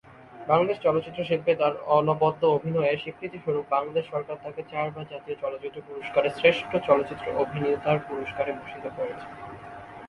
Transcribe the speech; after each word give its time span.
বাংলাদেশের 0.47 0.83
চলচ্চিত্র 0.85 1.19
শিল্পে 1.29 1.53
তার 1.61 1.73
অনবদ্য 1.97 2.41
অভিনয়ের 2.57 3.01
স্বীকৃতিস্বরূপ 3.03 3.65
বাংলাদেশ 3.75 4.03
সরকার 4.13 4.37
তাকে 4.45 4.61
চারবার 4.71 5.09
জাতীয় 5.11 5.35
চলচ্চিত্র 5.41 5.79
পুরস্কারের 5.87 6.35
শ্রেষ্ঠ 6.37 6.71
চলচ্চিত্র 6.87 7.25
অভিনেতার 7.43 7.97
পুরস্কারে 8.07 8.51
ভূষিত 8.59 8.85
করেছে। 8.97 9.25